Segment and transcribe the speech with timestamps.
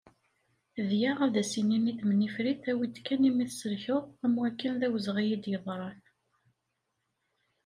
[0.89, 5.99] Dγa, ad as-inin i temnifrit awi-d kan imi tselkeḍ am wakken d awezγi i d-yeḍran.